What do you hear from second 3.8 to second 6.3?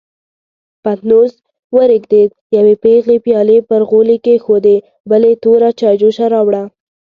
غولي کېښودې، بلې توره چايجوشه